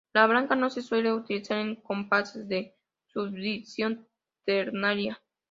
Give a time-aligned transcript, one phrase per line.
[0.13, 4.07] La blanca no se suele utilizar en compases de subdivisión
[4.45, 5.21] ternaria.